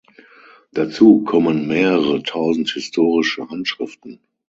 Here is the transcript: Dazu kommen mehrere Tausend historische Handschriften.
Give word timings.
Dazu 0.71 1.23
kommen 1.25 1.67
mehrere 1.67 2.23
Tausend 2.23 2.71
historische 2.71 3.47
Handschriften. 3.51 4.19